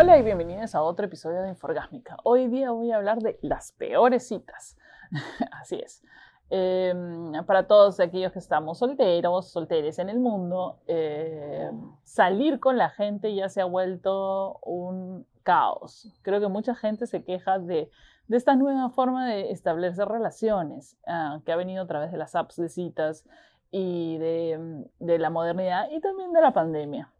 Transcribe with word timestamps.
Hola 0.00 0.16
y 0.16 0.22
bienvenidos 0.22 0.76
a 0.76 0.82
otro 0.82 1.06
episodio 1.06 1.42
de 1.42 1.48
Inforgásmica. 1.48 2.18
Hoy 2.22 2.46
día 2.46 2.70
voy 2.70 2.92
a 2.92 2.98
hablar 2.98 3.18
de 3.18 3.36
las 3.42 3.72
peores 3.72 4.28
citas. 4.28 4.78
Así 5.60 5.74
es. 5.74 6.04
Em, 6.50 7.32
para 7.46 7.66
todos 7.66 7.98
aquellos 7.98 8.30
que 8.30 8.38
estamos 8.38 8.78
solteros, 8.78 9.50
solteres 9.50 9.98
en 9.98 10.08
el 10.08 10.20
mundo, 10.20 10.78
em, 10.86 11.96
salir 12.04 12.60
con 12.60 12.78
la 12.78 12.90
gente 12.90 13.34
ya 13.34 13.48
se 13.48 13.60
ha 13.60 13.64
vuelto 13.64 14.60
un 14.62 15.26
caos. 15.42 16.16
Creo 16.22 16.40
que 16.40 16.46
mucha 16.46 16.76
gente 16.76 17.08
se 17.08 17.24
queja 17.24 17.58
de, 17.58 17.90
esta 18.28 18.54
nueva 18.54 18.90
forma 18.90 19.26
de 19.26 19.50
establecer 19.50 20.06
relaciones 20.06 20.96
ah, 21.08 21.40
que 21.44 21.50
ha 21.50 21.56
venido 21.56 21.82
a 21.82 21.88
través 21.88 22.12
de 22.12 22.18
las 22.18 22.36
apps 22.36 22.54
de 22.54 22.68
citas 22.68 23.24
y 23.72 24.16
de, 24.18 24.84
de 25.00 25.18
la 25.18 25.30
modernidad 25.30 25.90
y 25.90 26.00
también 26.00 26.32
de 26.32 26.40
la 26.40 26.52
pandemia. 26.52 27.10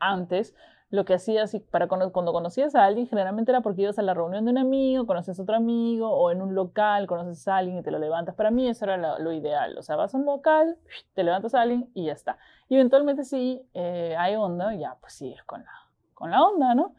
Antes 0.00 0.52
lo 0.90 1.04
que 1.04 1.14
hacías 1.14 1.56
para 1.70 1.86
cuando 1.86 2.32
conocías 2.32 2.74
a 2.74 2.84
alguien 2.84 3.06
generalmente 3.06 3.52
era 3.52 3.60
porque 3.60 3.82
ibas 3.82 3.98
a 4.00 4.02
la 4.02 4.12
reunión 4.12 4.44
de 4.44 4.50
un 4.50 4.58
amigo, 4.58 5.06
conoces 5.06 5.38
a 5.38 5.42
otro 5.42 5.54
amigo 5.54 6.10
o 6.10 6.32
en 6.32 6.42
un 6.42 6.56
local 6.56 7.06
conoces 7.06 7.46
a 7.46 7.58
alguien 7.58 7.78
y 7.78 7.82
te 7.82 7.92
lo 7.92 7.98
levantas. 8.00 8.34
Para 8.34 8.50
mí 8.50 8.68
eso 8.68 8.84
era 8.84 9.18
lo, 9.18 9.32
ideal. 9.32 9.78
O 9.78 9.82
sea, 9.82 9.94
vas 9.94 10.14
a 10.14 10.18
un 10.18 10.24
local, 10.26 10.76
te 11.14 11.22
levantas 11.22 11.54
a 11.54 11.60
alguien 11.62 11.88
y 11.94 12.06
ya 12.06 12.12
está. 12.12 12.38
Y 12.68 12.74
eventualmente 12.74 13.24
sí 13.24 13.62
eh, 13.72 14.16
hay 14.18 14.34
onda, 14.34 14.74
ya 14.74 14.96
pues 15.00 15.12
sigues 15.12 15.44
con 15.44 15.62
la, 15.62 15.70
con 16.14 16.32
la 16.32 16.42
onda, 16.42 16.74
¿no? 16.74 16.94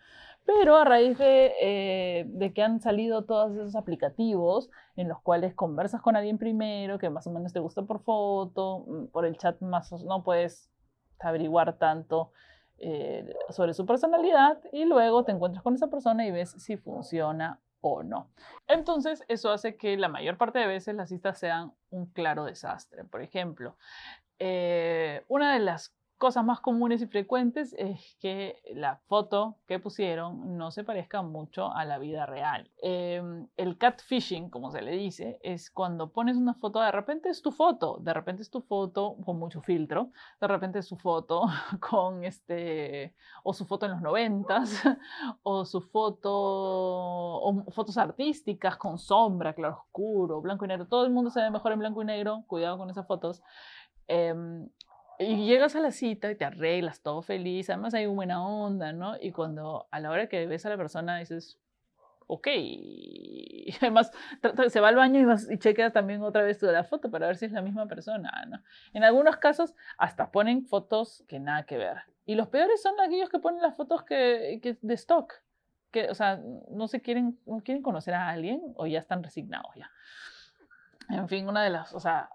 Pero 0.45 0.77
a 0.77 0.85
raíz 0.85 1.17
de, 1.17 1.53
eh, 1.61 2.25
de, 2.27 2.53
que 2.53 2.63
han 2.63 2.79
salido 2.79 3.25
todos 3.25 3.51
esos 3.51 3.75
aplicativos 3.75 4.69
en 4.95 5.07
los 5.07 5.21
cuales 5.21 5.53
conversas 5.53 6.01
con 6.01 6.15
alguien 6.15 6.37
primero, 6.37 6.97
que 6.97 7.09
más 7.09 7.27
o 7.27 7.31
menos 7.31 7.53
te 7.53 7.59
gusta 7.59 7.83
por 7.83 7.99
foto, 7.99 8.85
mm, 8.87 9.05
por 9.07 9.25
el 9.25 9.37
chat 9.37 9.61
más 9.61 9.91
no 10.03 10.23
puedes 10.23 10.71
averiguar 11.19 11.77
tanto 11.77 12.31
eh, 12.83 13.35
sobre 13.49 13.75
su 13.75 13.85
personalidad 13.85 14.59
y 14.71 14.85
luego 14.85 15.23
te 15.23 15.31
encuentras 15.31 15.61
con 15.63 15.75
esa 15.75 15.87
persona 15.87 16.25
y 16.25 16.31
ves 16.31 16.49
si 16.57 16.77
funciona 16.77 17.59
o 17.79 18.01
no. 18.01 18.31
Entonces, 18.67 19.23
eso 19.27 19.51
hace 19.51 19.77
que 19.77 19.97
la 19.97 20.07
mayor 20.07 20.37
parte 20.37 20.57
de 20.57 20.65
veces 20.65 20.95
las 20.95 21.09
citas 21.09 21.37
sean 21.37 21.73
un 21.91 22.07
claro 22.07 22.43
desastre. 22.45 23.03
Por 23.03 23.21
ejemplo, 23.21 23.77
eh, 24.39 25.23
una 25.27 25.53
de 25.53 25.59
las 25.59 25.93
cosas 26.21 26.45
más 26.45 26.59
comunes 26.59 27.01
y 27.01 27.07
frecuentes 27.07 27.73
es 27.79 28.15
que 28.19 28.61
la 28.75 28.97
foto 29.07 29.57
que 29.65 29.79
pusieron 29.79 30.55
no 30.55 30.69
se 30.69 30.83
parezca 30.83 31.23
mucho 31.23 31.73
a 31.73 31.83
la 31.83 31.97
vida 31.97 32.27
real. 32.27 32.69
Em, 32.77 33.47
el 33.57 33.79
catfishing, 33.79 34.51
como 34.51 34.69
se 34.69 34.83
le 34.83 34.91
dice, 34.91 35.39
es 35.41 35.71
cuando 35.71 36.11
pones 36.11 36.37
una 36.37 36.53
foto, 36.53 36.79
de 36.79 36.91
repente 36.91 37.29
es 37.29 37.41
tu 37.41 37.51
foto, 37.51 37.97
de 38.01 38.13
repente 38.13 38.43
es 38.43 38.51
tu 38.51 38.61
foto 38.61 39.15
con 39.25 39.39
mucho 39.39 39.61
filtro, 39.63 40.11
de 40.39 40.47
repente 40.47 40.77
es 40.77 40.85
su 40.87 40.95
foto 40.95 41.41
con 41.89 42.23
este, 42.23 43.15
o 43.41 43.51
su 43.55 43.65
foto 43.65 43.87
en 43.87 43.93
los 43.93 44.01
noventas, 44.01 44.69
o 45.41 45.65
su 45.65 45.81
foto, 45.81 46.31
o 46.31 47.65
fotos 47.71 47.97
artísticas 47.97 48.77
con 48.77 48.99
sombra, 48.99 49.53
claro 49.53 49.85
oscuro, 49.85 50.39
blanco 50.39 50.65
y 50.65 50.67
negro. 50.67 50.85
Todo 50.85 51.03
el 51.03 51.11
mundo 51.11 51.31
se 51.31 51.41
ve 51.41 51.49
mejor 51.49 51.71
en 51.71 51.79
blanco 51.79 52.03
y 52.03 52.05
negro, 52.05 52.43
cuidado 52.45 52.77
con 52.77 52.91
esas 52.91 53.07
fotos. 53.07 53.41
Em, 54.07 54.69
y 55.21 55.45
llegas 55.45 55.75
a 55.75 55.79
la 55.79 55.91
cita 55.91 56.31
y 56.31 56.35
te 56.35 56.45
arreglas, 56.45 57.01
todo 57.01 57.21
feliz, 57.21 57.69
además 57.69 57.93
hay 57.93 58.07
buena 58.07 58.45
onda, 58.45 58.91
¿no? 58.93 59.15
Y 59.19 59.31
cuando 59.31 59.87
a 59.91 59.99
la 59.99 60.09
hora 60.09 60.27
que 60.27 60.45
ves 60.47 60.65
a 60.65 60.69
la 60.69 60.77
persona 60.77 61.19
dices, 61.19 61.59
ok, 62.27 62.47
y 62.53 63.73
además 63.81 64.11
se 64.69 64.79
va 64.79 64.87
al 64.87 64.95
baño 64.95 65.19
y, 65.19 65.25
vas, 65.25 65.49
y 65.51 65.57
chequeas 65.57 65.93
también 65.93 66.21
otra 66.23 66.43
vez 66.43 66.59
toda 66.59 66.71
la 66.71 66.83
foto 66.83 67.11
para 67.11 67.27
ver 67.27 67.35
si 67.35 67.45
es 67.45 67.51
la 67.51 67.61
misma 67.61 67.87
persona, 67.87 68.31
¿no? 68.47 68.61
En 68.93 69.03
algunos 69.03 69.37
casos 69.37 69.75
hasta 69.97 70.31
ponen 70.31 70.65
fotos 70.65 71.23
que 71.27 71.39
nada 71.39 71.63
que 71.63 71.77
ver. 71.77 71.97
Y 72.25 72.35
los 72.35 72.47
peores 72.47 72.81
son 72.81 72.93
aquellos 72.99 73.29
que 73.29 73.39
ponen 73.39 73.61
las 73.61 73.75
fotos 73.75 74.03
que, 74.03 74.59
que 74.63 74.77
de 74.81 74.93
stock, 74.93 75.33
que, 75.91 76.09
o 76.09 76.15
sea, 76.15 76.41
no 76.69 76.87
se 76.87 77.01
quieren, 77.01 77.37
no 77.45 77.61
quieren 77.61 77.83
conocer 77.83 78.13
a 78.13 78.29
alguien 78.29 78.61
o 78.75 78.87
ya 78.87 78.99
están 78.99 79.23
resignados 79.23 79.75
ya. 79.75 79.91
En 81.09 81.27
fin, 81.27 81.49
una 81.49 81.63
de 81.63 81.69
las, 81.69 81.93
o 81.93 81.99
sea, 81.99 82.29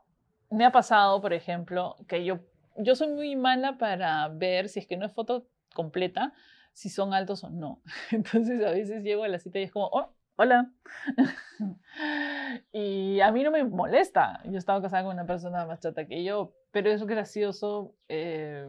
me 0.50 0.65
ha 0.65 0.72
pasado, 0.72 1.21
por 1.22 1.33
ejemplo, 1.33 1.97
que 2.06 2.25
yo 2.25 2.41
yo 2.78 2.94
soy 2.97 3.09
muy 3.09 3.37
mala 3.37 3.78
para 3.78 4.28
ver 4.28 4.69
si 4.69 4.81
es 4.81 4.87
que 4.87 4.97
no 4.97 5.06
es 5.06 5.12
foto 5.12 5.48
completa, 5.75 6.32
si 6.72 6.88
son 6.88 7.14
altos 7.14 7.44
o 7.44 7.50
no. 7.50 7.82
Entonces 8.10 8.64
a 8.64 8.70
veces 8.70 9.03
llego 9.03 9.25
a 9.25 9.28
la 9.28 9.38
cita 9.38 9.59
y 9.59 9.64
es 9.64 9.72
como, 9.72 9.87
oh, 9.92 10.14
hola. 10.37 10.70
y 12.72 13.20
a 13.20 13.32
mí 13.32 13.42
no 13.42 13.50
me 13.50 13.65
molesta. 13.65 14.41
Yo 14.44 14.59
estaba 14.59 14.82
casada 14.82 15.04
con 15.04 15.15
una 15.15 15.26
persona 15.26 15.66
más 15.66 15.81
chata 15.81 16.06
que 16.06 16.25
yo, 16.25 16.53
pero 16.70 16.91
es 16.91 17.04
gracioso 17.04 17.94
eh, 18.09 18.66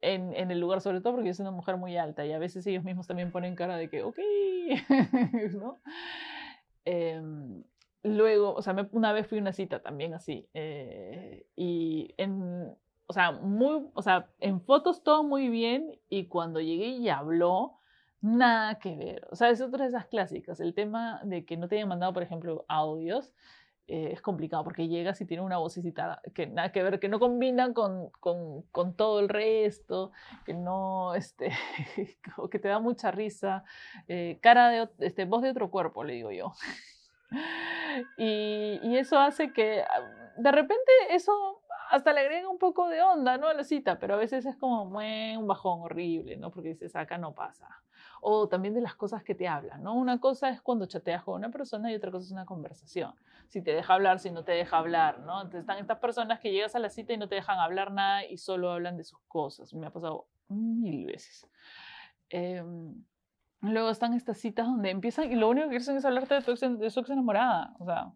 en, 0.00 0.34
en, 0.34 0.50
el 0.50 0.60
lugar, 0.60 0.80
sobre 0.80 1.00
todo 1.00 1.14
porque 1.14 1.34
soy 1.34 1.44
una 1.44 1.56
mujer 1.56 1.76
muy 1.76 1.96
alta 1.96 2.26
y 2.26 2.32
a 2.32 2.38
veces 2.38 2.66
ellos 2.66 2.84
mismos 2.84 3.06
también 3.06 3.32
ponen 3.32 3.56
cara 3.56 3.76
de 3.76 3.88
que, 3.88 4.02
ok, 4.02 4.18
¿no? 5.54 5.80
Em, 6.84 7.64
luego, 8.02 8.54
o 8.54 8.62
sea, 8.62 8.74
una 8.92 9.12
vez 9.12 9.26
fui 9.26 9.38
a 9.38 9.40
una 9.40 9.52
cita 9.52 9.80
también 9.80 10.14
así, 10.14 10.48
eh, 10.54 11.46
y 11.56 12.14
en, 12.16 12.76
o 13.06 13.12
sea, 13.12 13.32
muy, 13.32 13.88
o 13.94 14.02
sea, 14.02 14.28
en 14.40 14.60
fotos 14.60 15.02
todo 15.02 15.22
muy 15.22 15.48
bien 15.48 15.98
y 16.08 16.26
cuando 16.26 16.60
llegué 16.60 16.88
y 16.88 17.08
habló, 17.08 17.78
nada 18.20 18.78
que 18.78 18.96
ver. 18.96 19.26
O 19.30 19.36
sea, 19.36 19.50
es 19.50 19.60
otra 19.60 19.84
de 19.84 19.90
esas 19.90 20.06
clásicas. 20.06 20.60
El 20.60 20.74
tema 20.74 21.20
de 21.24 21.44
que 21.44 21.56
no 21.56 21.68
te 21.68 21.76
hayan 21.76 21.88
mandado, 21.88 22.12
por 22.12 22.22
ejemplo, 22.22 22.64
audios 22.68 23.32
eh, 23.88 24.10
es 24.12 24.20
complicado 24.20 24.64
porque 24.64 24.88
llegas 24.88 25.20
y 25.20 25.26
tiene 25.26 25.44
una 25.44 25.58
vocecita 25.58 26.20
que 26.34 26.48
nada 26.48 26.72
que 26.72 26.82
ver, 26.82 26.98
que 26.98 27.08
no 27.08 27.20
combina 27.20 27.72
con, 27.72 28.10
con, 28.18 28.62
con 28.72 28.96
todo 28.96 29.20
el 29.20 29.28
resto, 29.28 30.10
que 30.44 30.54
no, 30.54 31.14
este, 31.14 31.52
que 32.50 32.58
te 32.58 32.68
da 32.68 32.80
mucha 32.80 33.12
risa, 33.12 33.62
eh, 34.08 34.38
cara 34.42 34.70
de, 34.70 34.88
este, 34.98 35.24
voz 35.24 35.42
de 35.42 35.50
otro 35.50 35.70
cuerpo, 35.70 36.02
le 36.02 36.14
digo 36.14 36.32
yo. 36.32 36.52
y, 38.18 38.80
y 38.82 38.96
eso 38.96 39.20
hace 39.20 39.52
que 39.52 39.82
ah, 39.82 40.32
de 40.36 40.50
repente 40.50 40.92
eso 41.10 41.62
hasta 41.90 42.12
le 42.12 42.20
agrega 42.20 42.48
un 42.48 42.58
poco 42.58 42.88
de 42.88 43.02
onda, 43.02 43.38
¿no? 43.38 43.48
A 43.48 43.54
la 43.54 43.64
cita, 43.64 43.98
pero 43.98 44.14
a 44.14 44.16
veces 44.16 44.46
es 44.46 44.56
como 44.56 44.82
un 44.82 45.46
bajón 45.46 45.80
horrible, 45.82 46.36
¿no? 46.36 46.50
Porque 46.50 46.70
dices, 46.70 46.94
acá 46.96 47.18
no 47.18 47.34
pasa. 47.34 47.68
O 48.20 48.48
también 48.48 48.74
de 48.74 48.80
las 48.80 48.94
cosas 48.94 49.22
que 49.22 49.34
te 49.34 49.46
hablan, 49.48 49.82
¿no? 49.82 49.94
Una 49.94 50.18
cosa 50.20 50.48
es 50.48 50.60
cuando 50.60 50.86
chateas 50.86 51.22
con 51.22 51.34
una 51.34 51.50
persona 51.50 51.92
y 51.92 51.94
otra 51.94 52.10
cosa 52.10 52.26
es 52.26 52.32
una 52.32 52.46
conversación. 52.46 53.14
Si 53.48 53.62
te 53.62 53.72
deja 53.72 53.94
hablar, 53.94 54.18
si 54.18 54.30
no 54.30 54.44
te 54.44 54.52
deja 54.52 54.78
hablar, 54.78 55.20
¿no? 55.20 55.36
Entonces 55.36 55.60
están 55.60 55.78
estas 55.78 55.98
personas 55.98 56.40
que 56.40 56.52
llegas 56.52 56.74
a 56.74 56.78
la 56.78 56.90
cita 56.90 57.12
y 57.12 57.18
no 57.18 57.28
te 57.28 57.36
dejan 57.36 57.58
hablar 57.58 57.92
nada 57.92 58.24
y 58.24 58.38
solo 58.38 58.72
hablan 58.72 58.96
de 58.96 59.04
sus 59.04 59.20
cosas. 59.28 59.72
Me 59.74 59.86
ha 59.86 59.90
pasado 59.90 60.26
mil 60.48 61.06
veces. 61.06 61.46
Em, 62.28 63.04
luego 63.60 63.90
están 63.90 64.14
estas 64.14 64.38
citas 64.38 64.66
donde 64.66 64.90
empiezan 64.90 65.30
y 65.30 65.36
lo 65.36 65.48
único 65.48 65.68
que 65.68 65.76
quieren 65.76 65.96
es 65.96 66.04
hablarte 66.04 66.34
de 66.34 66.42
tu 66.42 66.54
de 66.78 66.90
su 66.90 67.00
ex 67.00 67.10
enamorada. 67.10 67.74
O 67.78 67.84
sea, 67.84 68.12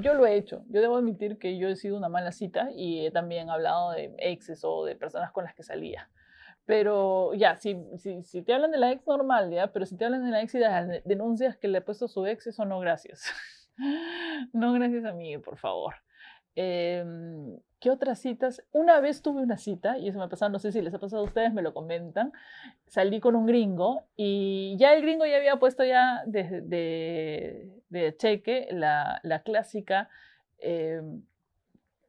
yo 0.00 0.14
lo 0.14 0.26
he 0.26 0.36
hecho. 0.36 0.64
Yo 0.68 0.80
debo 0.80 0.96
admitir 0.96 1.38
que 1.38 1.58
yo 1.58 1.68
he 1.68 1.76
sido 1.76 1.96
una 1.96 2.08
mala 2.08 2.32
cita 2.32 2.70
y 2.74 3.06
he 3.06 3.10
también 3.10 3.50
hablado 3.50 3.92
de 3.92 4.14
exes 4.18 4.62
o 4.64 4.84
de 4.84 4.96
personas 4.96 5.32
con 5.32 5.44
las 5.44 5.54
que 5.54 5.62
salía. 5.62 6.10
Pero 6.66 7.34
ya, 7.34 7.56
si, 7.56 7.76
si, 7.98 8.22
si 8.22 8.42
te 8.42 8.54
hablan 8.54 8.70
de 8.70 8.78
la 8.78 8.92
ex 8.92 9.06
normal, 9.06 9.50
ya, 9.50 9.72
pero 9.72 9.86
si 9.86 9.96
te 9.96 10.04
hablan 10.04 10.24
de 10.24 10.30
la 10.30 10.42
ex 10.42 10.54
y 10.54 10.60
denuncias 11.04 11.56
que 11.56 11.68
le 11.68 11.78
he 11.78 11.80
puesto 11.82 12.06
su 12.06 12.26
ex, 12.26 12.46
eso 12.46 12.64
no 12.64 12.78
gracias. 12.78 13.24
no 14.52 14.72
gracias 14.72 15.04
a 15.04 15.12
mí, 15.12 15.36
por 15.38 15.56
favor. 15.56 15.94
Em, 16.54 17.58
¿Qué 17.80 17.90
otras 17.90 18.18
citas? 18.18 18.62
Una 18.72 19.00
vez 19.00 19.22
tuve 19.22 19.42
una 19.42 19.56
cita, 19.56 19.96
y 19.98 20.08
eso 20.08 20.18
me 20.18 20.24
ha 20.26 20.28
pasado, 20.28 20.50
no 20.50 20.58
sé 20.58 20.70
si 20.70 20.82
les 20.82 20.92
ha 20.92 20.98
pasado 20.98 21.22
a 21.22 21.24
ustedes, 21.24 21.52
me 21.54 21.62
lo 21.62 21.72
comentan. 21.72 22.32
Salí 22.86 23.20
con 23.20 23.36
un 23.36 23.46
gringo 23.46 24.04
y 24.16 24.76
ya 24.78 24.92
el 24.92 25.02
gringo 25.02 25.24
ya 25.24 25.38
había 25.38 25.56
puesto 25.56 25.84
ya 25.84 26.22
de, 26.26 27.79
de, 27.90 28.16
cheque 28.16 28.68
la, 28.70 29.20
la 29.22 29.42
clásica, 29.42 30.08
em, 30.58 31.22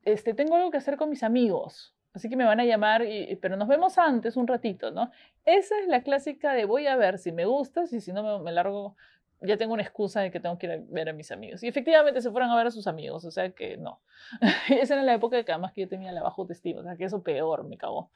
este, 0.03 0.33
tengo 0.33 0.55
algo 0.55 0.71
que 0.71 0.77
hacer 0.77 0.97
con 0.97 1.09
mis 1.09 1.23
amigos, 1.23 1.95
así 2.13 2.29
que 2.29 2.35
me 2.35 2.45
van 2.45 2.59
a 2.59 2.65
llamar, 2.65 3.03
pero 3.41 3.57
nos 3.57 3.67
vemos 3.67 3.97
antes 3.97 4.37
un 4.37 4.47
ratito, 4.47 4.91
¿no? 4.91 5.11
Esa 5.45 5.79
es 5.79 5.87
la 5.87 6.01
clásica 6.01 6.53
de 6.53 6.65
voy 6.65 6.87
a 6.87 6.95
ver 6.95 7.17
si 7.17 7.31
me 7.31 7.45
gustas 7.45 7.93
y 7.93 8.01
si 8.01 8.13
no 8.13 8.23
me, 8.23 8.43
me 8.43 8.51
largo 8.51 8.95
ya 9.41 9.57
tengo 9.57 9.73
una 9.73 9.83
excusa 9.83 10.21
de 10.21 10.31
que 10.31 10.39
tengo 10.39 10.57
que 10.57 10.67
ir 10.67 10.71
a 10.73 10.77
ver 10.89 11.09
a 11.09 11.13
mis 11.13 11.31
amigos. 11.31 11.63
Y 11.63 11.67
efectivamente 11.67 12.21
se 12.21 12.31
fueron 12.31 12.49
a 12.51 12.55
ver 12.55 12.67
a 12.67 12.71
sus 12.71 12.87
amigos, 12.87 13.25
o 13.25 13.31
sea 13.31 13.51
que 13.51 13.77
no. 13.77 14.01
Esa 14.69 14.93
era 14.93 15.03
la 15.03 15.13
época 15.13 15.35
de 15.35 15.45
que 15.45 15.51
además 15.51 15.73
que 15.73 15.81
yo 15.81 15.87
tenía 15.87 16.11
la 16.11 16.21
baja 16.21 16.35
autoestima, 16.37 16.81
o 16.81 16.83
sea 16.83 16.95
que 16.95 17.05
eso 17.05 17.23
peor 17.23 17.63
me 17.65 17.77
cagó. 17.77 18.11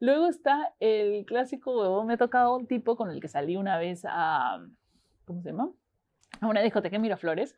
Luego 0.00 0.26
está 0.26 0.74
el 0.80 1.24
clásico 1.26 1.78
huevón, 1.78 2.06
me 2.06 2.14
ha 2.14 2.16
tocado 2.18 2.56
un 2.56 2.66
tipo 2.66 2.96
con 2.96 3.10
el 3.10 3.20
que 3.20 3.28
salí 3.28 3.56
una 3.56 3.78
vez 3.78 4.04
a, 4.08 4.66
¿cómo 5.26 5.42
se 5.42 5.50
llama? 5.50 5.70
A 6.40 6.46
una 6.46 6.60
discoteca 6.60 6.96
en 6.96 7.02
Miraflores 7.02 7.56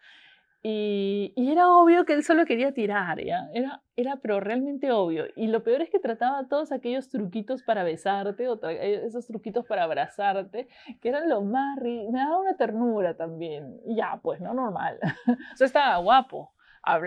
y, 0.69 1.33
era 1.37 1.71
obvio 1.71 2.05
que 2.05 2.13
él 2.13 2.25
solo 2.25 2.45
quería 2.45 2.73
tirar, 2.73 3.23
¿ya? 3.23 3.49
Era, 3.55 3.83
era 3.95 4.17
pero 4.17 4.41
realmente 4.41 4.91
obvio. 4.91 5.27
Y 5.37 5.47
lo 5.47 5.63
peor 5.63 5.83
es 5.83 5.91
que 5.91 6.01
trataba 6.01 6.49
todos 6.49 6.73
aquellos 6.73 7.09
truquitos 7.09 7.63
para 7.63 7.85
besarte, 7.85 8.47
eh, 8.47 9.03
esos 9.07 9.29
truquitos 9.29 9.65
para 9.65 9.85
abrazarte, 9.85 10.67
que 11.01 11.09
eran 11.09 11.29
lo 11.29 11.43
más... 11.43 11.79
Me 11.81 12.19
daba 12.19 12.41
una 12.41 12.57
ternura 12.57 13.15
también. 13.15 13.81
Y 13.87 13.95
ya, 13.95 14.19
pues, 14.21 14.41
¿no? 14.41 14.55
Normal. 14.55 14.99
o 15.55 15.57
sea, 15.57 15.67
estaba 15.67 15.99
guapo. 15.99 16.53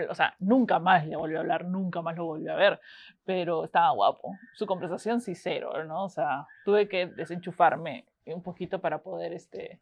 O 0.08 0.14
sea, 0.14 0.34
nunca 0.38 0.78
más 0.78 1.06
le 1.06 1.16
volvió 1.16 1.36
a 1.36 1.40
hablar, 1.40 1.66
nunca 1.66 2.00
más 2.00 2.16
lo 2.16 2.24
volvió 2.24 2.52
a 2.52 2.56
ver, 2.56 2.80
pero 3.24 3.64
estaba 3.64 3.90
guapo. 3.90 4.36
Su 4.54 4.64
conversación 4.66 5.20
sí 5.20 5.34
cero, 5.34 5.84
¿no? 5.84 6.04
O 6.04 6.08
sea, 6.08 6.46
tuve 6.64 6.88
que 6.88 7.06
desenchufarme 7.06 8.06
un 8.26 8.42
poquito 8.42 8.80
para 8.80 9.02
poder, 9.02 9.32
este, 9.34 9.80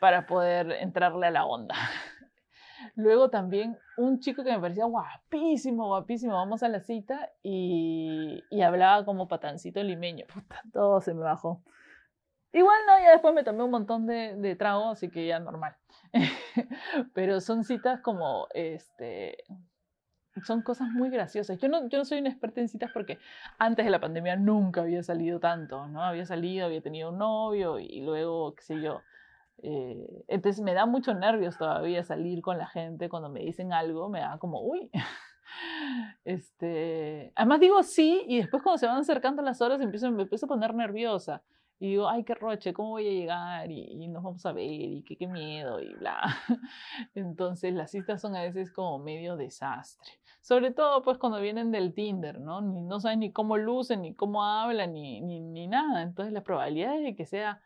para 0.00 0.26
poder 0.26 0.72
entrarle 0.80 1.26
a 1.26 1.30
la 1.30 1.46
onda. 1.46 1.74
Luego 2.94 3.30
también 3.30 3.78
un 3.96 4.20
chico 4.20 4.44
que 4.44 4.52
me 4.52 4.60
parecía 4.60 4.84
guapísimo, 4.84 5.86
guapísimo, 5.86 6.34
vamos 6.34 6.62
a 6.62 6.68
la 6.68 6.80
cita 6.80 7.30
y, 7.42 8.42
hablaba 8.62 9.04
como 9.04 9.28
patancito 9.28 9.82
limeño. 9.82 10.26
Puta, 10.32 10.62
todo 10.72 11.00
se 11.00 11.14
me 11.14 11.22
bajó. 11.22 11.62
Igual 12.52 12.78
no, 12.86 12.98
ya 13.00 13.10
después 13.10 13.34
me 13.34 13.44
tomé 13.44 13.64
un 13.64 13.70
montón 13.70 14.06
de, 14.06 14.34
de 14.36 14.56
trago, 14.56 14.90
así 14.90 15.10
que 15.10 15.26
ya 15.26 15.38
normal. 15.40 15.76
Pero 17.14 17.40
son 17.40 17.64
citas 17.64 18.00
como, 18.00 18.46
este, 18.54 19.44
son 20.44 20.62
cosas 20.62 20.88
muy 20.88 21.10
graciosas. 21.10 21.58
Yo 21.58 21.68
no, 21.68 21.88
yo 21.88 21.98
no 21.98 22.04
soy 22.04 22.18
una 22.20 22.30
experta 22.30 22.60
en 22.60 22.68
citas 22.68 22.90
porque 22.92 23.18
antes 23.58 23.84
de 23.84 23.90
la 23.90 24.00
pandemia 24.00 24.36
nunca 24.36 24.82
había 24.82 25.02
salido 25.02 25.40
tanto, 25.40 25.86
¿no? 25.88 26.02
Había 26.02 26.26
salido, 26.26 26.66
había 26.66 26.80
tenido 26.82 27.10
un 27.10 27.18
novio 27.18 27.78
y 27.78 28.00
luego, 28.02 28.54
qué 28.54 28.62
sé 28.62 28.80
yo. 28.80 29.02
Eh, 29.62 30.24
entonces 30.28 30.62
me 30.62 30.74
da 30.74 30.86
mucho 30.86 31.14
nervios 31.14 31.56
todavía 31.56 32.04
salir 32.04 32.42
con 32.42 32.58
la 32.58 32.66
gente 32.66 33.08
cuando 33.08 33.28
me 33.28 33.40
dicen 33.40 33.72
algo, 33.72 34.08
me 34.08 34.20
da 34.20 34.38
como, 34.38 34.60
uy. 34.62 34.90
Este, 36.24 37.32
además 37.36 37.60
digo 37.60 37.80
sí 37.84 38.24
y 38.26 38.38
después 38.38 38.62
cuando 38.62 38.78
se 38.78 38.86
van 38.86 38.98
acercando 38.98 39.42
las 39.42 39.60
horas 39.62 39.80
empiezo, 39.80 40.10
me 40.10 40.24
empiezo 40.24 40.46
a 40.46 40.48
poner 40.48 40.74
nerviosa. 40.74 41.42
Y 41.78 41.90
digo, 41.90 42.08
ay, 42.08 42.24
qué 42.24 42.34
roche, 42.34 42.72
¿cómo 42.72 42.90
voy 42.90 43.06
a 43.06 43.10
llegar? 43.10 43.70
Y, 43.70 44.08
nos 44.08 44.22
vamos 44.22 44.46
a 44.46 44.52
ver, 44.52 44.64
y 44.64 45.04
qué, 45.06 45.16
qué 45.16 45.26
miedo, 45.26 45.80
y 45.80 45.92
bla. 45.94 46.20
Entonces 47.14 47.74
las 47.74 47.90
citas 47.90 48.20
son 48.22 48.34
a 48.34 48.42
veces 48.42 48.72
como 48.72 48.98
medio 48.98 49.36
desastre. 49.36 50.10
Sobre 50.40 50.70
todo 50.70 51.02
pues 51.02 51.18
cuando 51.18 51.40
vienen 51.40 51.72
del 51.72 51.92
Tinder, 51.92 52.40
¿no? 52.40 52.62
No 52.62 53.00
saben 53.00 53.20
ni 53.20 53.32
cómo 53.32 53.58
lucen, 53.58 54.02
ni 54.02 54.14
cómo 54.14 54.44
hablan, 54.44 54.94
ni, 54.94 55.20
ni, 55.20 55.40
ni 55.40 55.66
nada. 55.66 56.02
Entonces 56.02 56.32
las 56.32 56.44
probabilidades 56.44 57.02
de 57.02 57.14
que 57.14 57.26
sea 57.26 57.60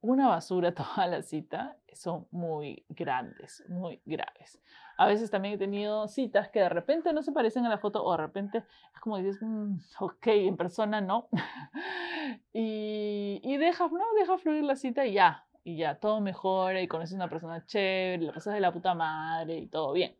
una 0.00 0.28
basura 0.28 0.74
toda 0.74 1.06
la 1.06 1.22
cita 1.22 1.76
son 1.92 2.26
muy 2.30 2.84
grandes, 2.88 3.64
muy 3.68 4.00
graves. 4.04 4.60
A 4.96 5.06
veces 5.06 5.30
también 5.30 5.54
he 5.54 5.58
tenido 5.58 6.08
citas 6.08 6.48
que 6.48 6.60
de 6.60 6.68
repente 6.68 7.12
no 7.12 7.22
se 7.22 7.32
parecen 7.32 7.66
a 7.66 7.68
la 7.68 7.78
foto 7.78 8.04
o 8.04 8.12
de 8.12 8.18
repente 8.18 8.58
es 8.94 9.00
como 9.00 9.18
dices, 9.18 9.38
mm, 9.40 9.78
ok, 10.00 10.26
en 10.26 10.56
persona 10.56 11.00
no. 11.00 11.28
y, 12.52 13.40
y 13.42 13.56
deja, 13.56 13.88
no, 13.88 14.04
deja 14.18 14.38
fluir 14.38 14.64
la 14.64 14.76
cita 14.76 15.06
y 15.06 15.14
ya, 15.14 15.46
y 15.64 15.76
ya, 15.76 15.96
todo 15.96 16.20
mejora 16.20 16.80
y 16.80 16.88
conoces 16.88 17.14
una 17.14 17.28
persona 17.28 17.64
chévere, 17.66 18.24
la 18.24 18.32
pasas 18.32 18.54
de 18.54 18.60
la 18.60 18.72
puta 18.72 18.94
madre 18.94 19.58
y 19.58 19.66
todo 19.66 19.92
bien. 19.92 20.16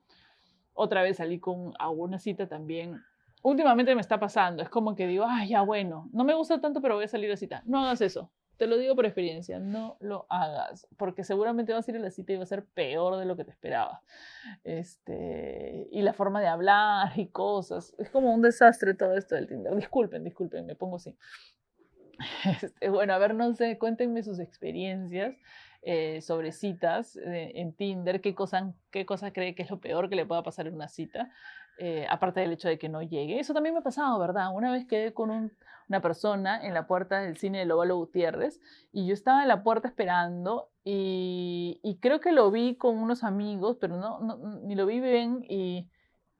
Otra 0.74 1.02
vez 1.02 1.16
salí 1.16 1.40
con 1.40 1.72
alguna 1.78 2.18
cita 2.18 2.46
también. 2.46 3.02
Últimamente 3.42 3.94
me 3.94 4.00
está 4.00 4.18
pasando, 4.20 4.62
es 4.62 4.68
como 4.68 4.94
que 4.94 5.06
digo, 5.06 5.24
ay, 5.28 5.48
ya 5.48 5.62
bueno, 5.62 6.08
no 6.12 6.24
me 6.24 6.34
gusta 6.34 6.60
tanto, 6.60 6.80
pero 6.80 6.96
voy 6.96 7.04
a 7.04 7.08
salir 7.08 7.30
a 7.32 7.36
cita. 7.36 7.62
No 7.66 7.80
hagas 7.80 8.00
eso, 8.00 8.30
te 8.58 8.66
lo 8.66 8.76
digo 8.76 8.96
por 8.96 9.06
experiencia, 9.06 9.60
no 9.60 9.96
lo 10.00 10.26
hagas, 10.28 10.86
porque 10.96 11.22
seguramente 11.22 11.72
vas 11.72 11.86
a 11.86 11.90
ir 11.92 11.96
a 11.96 12.00
la 12.00 12.10
cita 12.10 12.32
y 12.32 12.36
va 12.36 12.42
a 12.42 12.46
ser 12.46 12.66
peor 12.66 13.16
de 13.16 13.24
lo 13.24 13.36
que 13.36 13.44
te 13.44 13.52
esperabas. 13.52 14.02
Este, 14.64 15.88
y 15.92 16.02
la 16.02 16.12
forma 16.12 16.40
de 16.40 16.48
hablar 16.48 17.12
y 17.16 17.28
cosas, 17.28 17.94
es 17.98 18.10
como 18.10 18.34
un 18.34 18.42
desastre 18.42 18.94
todo 18.94 19.16
esto 19.16 19.36
del 19.36 19.46
Tinder. 19.46 19.74
Disculpen, 19.76 20.24
disculpen, 20.24 20.66
me 20.66 20.74
pongo 20.74 20.96
así. 20.96 21.16
Este, 22.62 22.88
bueno, 22.88 23.12
a 23.12 23.18
ver, 23.18 23.36
no 23.36 23.54
sé, 23.54 23.78
cuéntenme 23.78 24.24
sus 24.24 24.40
experiencias 24.40 25.36
eh, 25.82 26.20
sobre 26.20 26.50
citas 26.50 27.14
eh, 27.14 27.52
en 27.54 27.72
Tinder, 27.72 28.20
qué 28.20 28.34
cosa, 28.34 28.74
qué 28.90 29.06
cosa 29.06 29.32
cree 29.32 29.54
que 29.54 29.62
es 29.62 29.70
lo 29.70 29.80
peor 29.80 30.08
que 30.08 30.16
le 30.16 30.26
pueda 30.26 30.42
pasar 30.42 30.66
en 30.66 30.74
una 30.74 30.88
cita. 30.88 31.30
Eh, 31.80 32.06
aparte 32.10 32.40
del 32.40 32.52
hecho 32.52 32.66
de 32.66 32.76
que 32.76 32.88
no 32.88 33.02
llegue. 33.02 33.38
Eso 33.38 33.54
también 33.54 33.72
me 33.72 33.78
ha 33.78 33.84
pasado, 33.84 34.18
¿verdad? 34.18 34.52
Una 34.52 34.72
vez 34.72 34.84
quedé 34.84 35.14
con 35.14 35.30
una 35.88 36.02
persona 36.02 36.60
en 36.66 36.74
la 36.74 36.88
puerta 36.88 37.20
del 37.20 37.36
cine 37.36 37.60
de 37.60 37.66
Lóbalo 37.66 37.96
Gutiérrez 37.96 38.60
y 38.92 39.06
yo 39.06 39.14
estaba 39.14 39.42
en 39.42 39.48
la 39.48 39.62
puerta 39.62 39.86
esperando 39.86 40.70
y, 40.82 41.98
creo 42.00 42.20
que 42.20 42.32
lo 42.32 42.50
vi 42.50 42.74
con 42.74 42.98
unos 42.98 43.22
amigos, 43.22 43.76
pero 43.80 43.96
no, 43.96 44.18
ni 44.64 44.74
lo 44.74 44.86
vi 44.86 44.98
bien 44.98 45.44
y, 45.48 45.88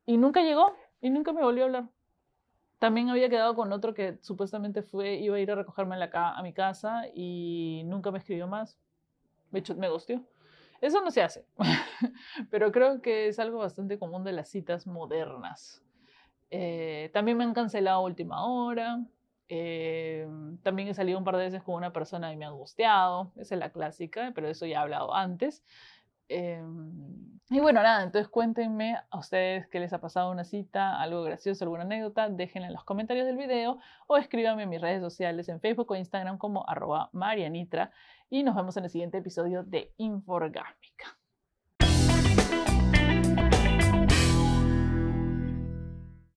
nunca 0.07 0.43
llegó 0.43 0.75
y 1.01 1.11
nunca 1.11 1.33
me 1.33 1.43
volvió 1.43 1.63
a 1.63 1.67
hablar. 1.67 1.89
También 2.81 3.09
había 3.09 3.29
quedado 3.29 3.55
con 3.55 3.73
otro 3.73 3.95
que 3.95 4.19
supuestamente 4.23 4.83
fue, 4.83 5.15
iba 5.15 5.37
a 5.37 5.41
ir 5.41 5.53
a 5.53 5.55
recogerme 5.55 5.97
a, 6.13 6.43
mi 6.43 6.53
casa 6.53 7.03
y 7.15 7.83
nunca 7.87 8.11
me 8.11 8.19
escribió 8.19 8.49
más. 8.49 8.77
De 9.53 9.61
hecho, 9.61 9.77
me 9.77 9.89
gustó. 9.89 10.21
Eso 10.81 11.01
no 11.01 11.11
se 11.11 11.23
hace, 11.23 11.45
pero 12.51 12.71
creo 12.71 13.03
que 13.03 13.29
es 13.29 13.39
algo 13.39 13.59
bastante 13.59 13.99
común 13.99 14.25
de 14.25 14.33
las 14.33 14.49
citas 14.49 14.87
modernas. 14.87 15.83
Eh, 16.51 17.11
también 17.13 17.37
me 17.37 17.45
han 17.45 17.55
cancelado 17.55 17.99
a 17.99 18.05
última 18.05 18.45
hora. 18.47 19.01
Eh, 19.49 20.29
también 20.63 20.89
he 20.89 20.95
salido 20.95 21.19
un 21.19 21.25
par 21.25 21.37
de 21.37 21.45
veces 21.45 21.63
con 21.63 21.75
una 21.75 21.93
persona 21.93 22.33
y 22.33 22.37
me 22.37 22.45
ha 22.45 22.49
angustiado. 22.49 23.33
Esa 23.37 23.55
es 23.55 23.59
la 23.59 23.71
clásica, 23.71 24.33
pero 24.35 24.49
eso 24.49 24.67
ya 24.67 24.79
he 24.79 24.83
hablado 24.83 25.15
antes. 25.15 25.65
Eh, 26.29 26.63
y 27.51 27.61
bueno, 27.61 27.83
nada, 27.83 28.03
entonces 28.03 28.29
cuéntenme 28.29 28.99
a 29.09 29.19
ustedes 29.19 29.67
qué 29.69 29.81
les 29.81 29.95
ha 29.95 30.01
pasado 30.03 30.31
una 30.31 30.45
cita, 30.45 31.01
algo 31.01 31.23
gracioso, 31.23 31.65
alguna 31.65 31.85
anécdota, 31.85 32.29
déjenla 32.29 32.69
en 32.69 32.75
los 32.75 32.85
comentarios 32.85 33.27
del 33.27 33.39
video 33.39 33.79
o 34.07 34.19
escríbanme 34.19 34.65
en 34.65 34.69
mis 34.69 34.83
redes 34.83 35.01
sociales 35.01 35.49
en 35.49 35.59
Facebook 35.59 35.91
o 35.91 35.97
Instagram 35.97 36.37
como 36.37 36.69
arroba 36.69 37.09
marianitra 37.13 37.91
y 38.29 38.43
nos 38.43 38.55
vemos 38.55 38.77
en 38.77 38.85
el 38.85 38.91
siguiente 38.91 39.17
episodio 39.17 39.63
de 39.63 39.95
Inforgásmica. 39.97 41.17